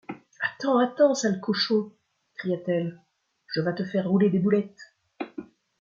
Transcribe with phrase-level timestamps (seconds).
[0.55, 0.79] Attends!
[0.81, 1.13] attends!
[1.13, 1.91] sale cochon!
[2.33, 2.99] cria-t-elle,
[3.45, 4.95] je vas te faire rouler des boulettes!